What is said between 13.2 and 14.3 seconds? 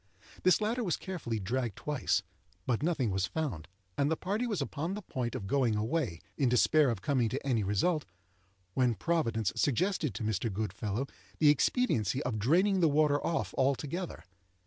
off altogether.